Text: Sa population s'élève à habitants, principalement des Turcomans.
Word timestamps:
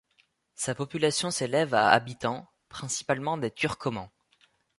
Sa 0.55 0.73
population 0.73 1.29
s'élève 1.29 1.75
à 1.75 1.91
habitants, 1.91 2.47
principalement 2.69 3.37
des 3.37 3.51
Turcomans. 3.51 4.09